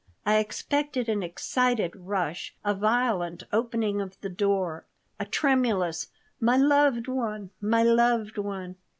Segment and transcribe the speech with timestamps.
[0.25, 4.85] I expected an excited rush, a violent opening of the door,
[5.19, 6.07] a tremulous:
[6.39, 7.51] "My loved one!
[7.61, 8.77] My loved one!"